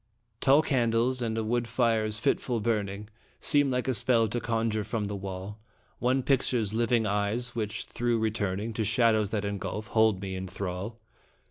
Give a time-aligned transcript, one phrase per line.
[0.39, 3.07] Tall candles and a wood fire's fitful burning
[3.39, 5.59] Seem like a spell to conjure from the wall
[5.99, 10.99] One picture's living eyes, which, though returning To shadows that engulf, hold me in thrall.